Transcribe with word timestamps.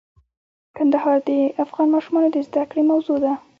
کندهار 0.77 1.17
د 1.27 1.29
افغان 1.63 1.87
ماشومانو 1.95 2.29
د 2.31 2.37
زده 2.47 2.63
کړې 2.69 2.83
موضوع 2.91 3.17
ده. 3.23 3.33